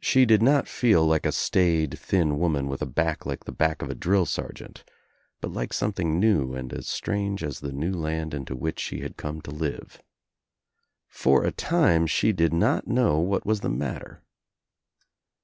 She 0.00 0.26
did 0.26 0.42
not 0.42 0.66
feel 0.66 1.06
like 1.06 1.24
a 1.24 1.30
staid 1.30 1.96
thin 1.96 2.40
woman 2.40 2.66
with 2.66 2.82
a 2.82 2.84
back 2.84 3.24
like 3.24 3.44
the 3.44 3.52
back 3.52 3.80
of 3.80 3.88
a 3.90 3.94
drill 3.94 4.26
sergeant, 4.26 4.82
but 5.40 5.52
like 5.52 5.72
something 5.72 6.18
new 6.18 6.52
and 6.52 6.72
as 6.72 6.88
strange 6.88 7.44
as 7.44 7.60
the 7.60 7.70
new 7.70 7.92
land 7.92 8.34
into 8.34 8.56
which 8.56 8.80
she 8.80 9.02
had 9.02 9.16
come 9.16 9.40
to 9.42 9.52
live. 9.52 10.02
For 11.06 11.44
a 11.44 11.52
time 11.52 12.08
she 12.08 12.32
did 12.32 12.52
not 12.52 12.88
know 12.88 13.20
what 13.20 13.46
was 13.46 13.60
the 13.60 13.70
matter. 13.70 14.24